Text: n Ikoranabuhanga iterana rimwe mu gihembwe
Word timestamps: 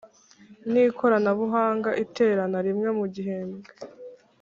n 0.71 0.73
Ikoranabuhanga 0.85 1.89
iterana 2.03 2.57
rimwe 2.67 2.89
mu 2.97 3.05
gihembwe 3.13 3.69